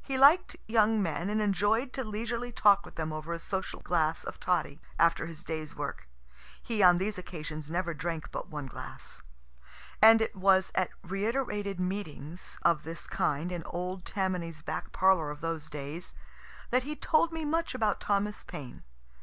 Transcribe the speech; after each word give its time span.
He 0.00 0.16
liked 0.16 0.56
young 0.66 1.02
men, 1.02 1.28
and 1.28 1.42
enjoy'd 1.42 1.92
to 1.92 2.02
leisurely 2.02 2.50
talk 2.50 2.86
with 2.86 2.94
them 2.94 3.12
over 3.12 3.34
a 3.34 3.38
social 3.38 3.80
glass 3.80 4.24
of 4.24 4.40
toddy, 4.40 4.80
after 4.98 5.26
his 5.26 5.44
day's 5.44 5.76
work, 5.76 6.08
(he 6.62 6.82
on 6.82 6.96
these 6.96 7.18
occasions 7.18 7.70
never 7.70 7.92
drank 7.92 8.30
but 8.30 8.48
one 8.48 8.64
glass,) 8.64 9.20
and 10.00 10.22
it 10.22 10.34
was 10.34 10.72
at 10.74 10.88
reiterated 11.02 11.78
meetings 11.78 12.58
of 12.62 12.82
this 12.84 13.06
kind 13.06 13.52
in 13.52 13.62
old 13.64 14.06
Tammany's 14.06 14.62
back 14.62 14.90
parlor 14.92 15.30
of 15.30 15.42
those 15.42 15.68
days, 15.68 16.14
that 16.70 16.84
he 16.84 16.96
told 16.96 17.30
me 17.30 17.44
much 17.44 17.74
about 17.74 18.00
Thomas 18.00 18.42
Paine. 18.42 18.84